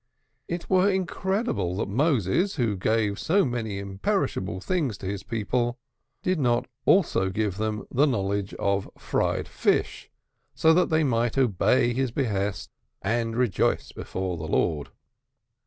It 0.47 0.67
were 0.67 0.89
incredible 0.89 1.75
that 1.77 1.87
Moses, 1.87 2.55
who 2.55 2.75
gave 2.75 3.19
so 3.19 3.45
many 3.45 3.77
imperishable 3.77 4.59
things 4.59 4.97
to 4.97 5.05
his 5.05 5.21
people, 5.21 5.77
did 6.23 6.39
not 6.39 6.65
also 6.87 7.29
give 7.29 7.57
them 7.57 7.85
the 7.91 8.07
knowledge 8.07 8.55
of 8.55 8.89
fried 8.97 9.47
fish, 9.47 10.09
so 10.55 10.73
that 10.73 10.89
they 10.89 11.03
might 11.03 11.37
obey 11.37 11.93
his 11.93 12.09
behest, 12.09 12.71
and 13.03 13.35
rejoice, 13.35 13.91
before 13.91 14.37
the 14.37 14.47
Lord. 14.47 14.89